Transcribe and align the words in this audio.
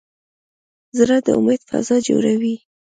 زړه 0.97 1.17
د 1.25 1.27
امید 1.39 1.61
فضا 1.69 1.97
جوړوي. 2.07 2.55